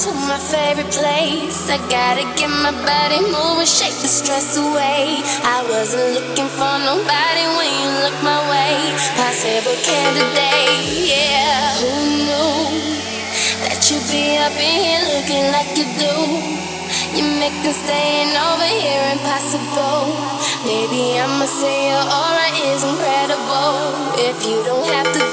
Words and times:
to 0.00 0.12
my 0.30 0.38
favorite 0.38 0.90
place. 0.94 1.68
I 1.68 1.76
gotta 1.90 2.22
get 2.38 2.48
my 2.48 2.70
body 2.70 3.20
moving, 3.26 3.66
shake 3.66 3.98
the 3.98 4.06
stress 4.06 4.56
away. 4.56 5.18
I 5.42 5.66
wasn't 5.68 6.14
looking 6.14 6.48
for 6.54 6.74
nobody 6.86 7.44
when 7.58 7.68
you 7.68 7.90
look 8.06 8.16
my 8.22 8.38
way. 8.46 8.94
Possible 9.18 9.76
candidate, 9.82 10.86
yeah. 11.02 11.74
Who 11.82 11.90
knew 12.24 12.54
that 13.66 13.82
you'd 13.90 14.06
be 14.08 14.38
up 14.38 14.54
in 14.54 14.76
here 14.78 15.02
looking 15.18 15.46
like 15.50 15.74
you 15.74 15.86
do? 15.98 16.16
You 17.12 17.26
make 17.42 17.56
me 17.66 17.72
staying 17.74 18.32
over 18.38 18.70
here 18.70 19.04
impossible. 19.18 20.14
Maybe 20.62 21.18
I'ma 21.18 21.44
say 21.44 21.90
your 21.90 22.06
aura 22.06 22.48
is 22.70 22.86
incredible. 22.86 24.14
If 24.16 24.46
you 24.46 24.62
don't 24.62 24.86
have 24.94 25.10
to 25.12 25.29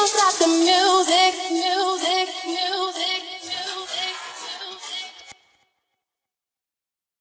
don't 0.00 0.08
stop 0.08 0.34
the 0.38 0.46
music, 0.46 1.34
music, 1.52 2.28
music. 2.46 3.19